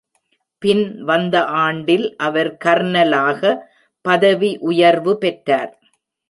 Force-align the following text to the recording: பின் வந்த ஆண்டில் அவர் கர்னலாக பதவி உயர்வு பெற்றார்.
பின் 0.61 0.81
வந்த 1.01 1.35
ஆண்டில் 1.59 2.07
அவர் 2.17 2.49
கர்னலாக 2.65 3.51
பதவி 4.05 4.51
உயர்வு 4.61 5.17
பெற்றார். 5.17 5.71